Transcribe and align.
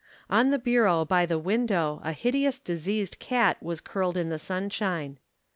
On 0.31 0.49
the 0.49 0.57
bureau 0.57 1.05
by 1.05 1.27
the 1.27 1.37
window 1.37 2.01
a 2.03 2.11
hideous 2.11 2.57
diseased 2.57 3.19
cat 3.19 3.61
was 3.61 3.79
curled 3.79 4.17
in 4.17 4.29
the 4.29 4.39
sunshine. 4.39 5.19